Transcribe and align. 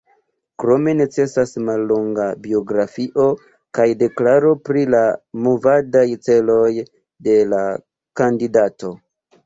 Krome 0.61 0.93
necesas 1.01 1.53
mallonga 1.67 2.25
biografio 2.47 3.27
kaj 3.81 3.87
deklaro 4.01 4.57
pri 4.71 4.87
la 4.97 5.05
movadaj 5.45 6.07
celoj 6.31 6.67
de 7.29 7.41
la 7.55 7.65
kandidato. 8.25 8.97